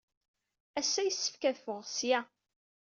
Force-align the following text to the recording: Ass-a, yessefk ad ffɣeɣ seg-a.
Ass-a, 0.79 1.01
yessefk 1.03 1.41
ad 1.49 1.57
ffɣeɣ 1.59 1.83
seg-a. 1.87 2.21